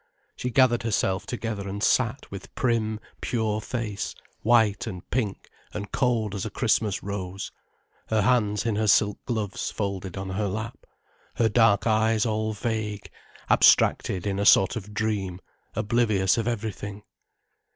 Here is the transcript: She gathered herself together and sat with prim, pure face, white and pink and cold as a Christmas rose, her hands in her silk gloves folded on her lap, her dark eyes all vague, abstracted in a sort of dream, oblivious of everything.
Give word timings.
She 0.35 0.49
gathered 0.49 0.81
herself 0.81 1.27
together 1.27 1.69
and 1.69 1.83
sat 1.83 2.31
with 2.31 2.55
prim, 2.55 2.99
pure 3.21 3.61
face, 3.61 4.15
white 4.41 4.87
and 4.87 5.07
pink 5.11 5.47
and 5.75 5.91
cold 5.91 6.33
as 6.33 6.43
a 6.43 6.49
Christmas 6.49 7.03
rose, 7.03 7.51
her 8.07 8.23
hands 8.23 8.65
in 8.65 8.77
her 8.77 8.87
silk 8.87 9.23
gloves 9.27 9.69
folded 9.69 10.17
on 10.17 10.31
her 10.31 10.47
lap, 10.47 10.87
her 11.35 11.49
dark 11.49 11.85
eyes 11.85 12.25
all 12.25 12.51
vague, 12.51 13.11
abstracted 13.47 14.25
in 14.25 14.39
a 14.39 14.43
sort 14.47 14.75
of 14.75 14.91
dream, 14.91 15.39
oblivious 15.75 16.35
of 16.35 16.47
everything. 16.47 17.03